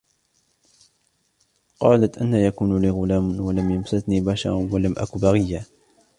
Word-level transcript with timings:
قَالَتْ 1.79 2.17
أَنَّى 2.17 2.43
يَكُونُ 2.45 2.81
لِي 2.81 2.89
غُلَامٌ 2.89 3.39
وَلَمْ 3.39 3.71
يَمْسَسْنِي 3.71 4.21
بَشَرٌ 4.21 4.51
وَلَمْ 4.51 4.93
أَكُ 4.97 5.17
بَغِيًّا 5.17 5.65